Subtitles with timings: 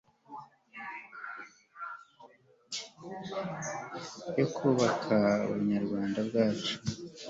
[4.37, 6.73] yo kubaka ubunyarwanda bwacu